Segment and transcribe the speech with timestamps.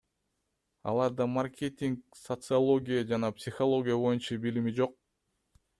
[0.93, 4.99] Аларда маркетинг, социология жана психология боюнча билими жок.